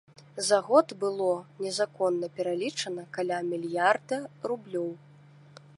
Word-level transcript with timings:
За 0.45 0.57
год 0.69 0.93
было 1.03 1.27
незаконна 1.65 2.29
пералічана 2.39 3.03
каля 3.17 3.39
мільярда 3.53 4.17
рублёў. 4.53 4.89